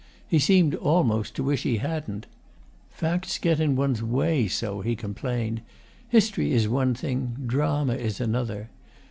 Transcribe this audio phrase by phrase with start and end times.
[0.27, 2.25] He seemed almost to wish he hadn't.
[2.89, 5.61] 'Facts get in one's way so,' he complained.
[6.09, 8.71] 'History is one thing, drama is another.